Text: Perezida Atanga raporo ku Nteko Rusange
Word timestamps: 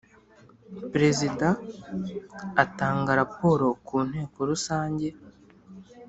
Perezida 0.91 1.47
Atanga 2.63 3.11
raporo 3.21 3.65
ku 3.85 3.95
Nteko 4.07 4.37
Rusange 4.49 5.07